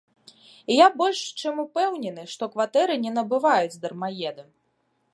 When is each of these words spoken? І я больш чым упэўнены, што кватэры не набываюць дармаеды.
І 0.35 0.77
я 0.77 0.87
больш 1.01 1.21
чым 1.43 1.61
упэўнены, 1.65 2.23
што 2.33 2.51
кватэры 2.57 2.93
не 3.07 3.11
набываюць 3.19 3.81
дармаеды. 3.85 4.43